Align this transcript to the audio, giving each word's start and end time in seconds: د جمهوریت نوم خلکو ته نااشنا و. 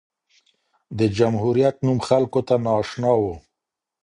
د 0.97 0.99
جمهوریت 1.17 1.75
نوم 1.85 1.99
خلکو 2.07 2.39
ته 2.47 2.55
نااشنا 2.65 3.11
و. 3.17 3.23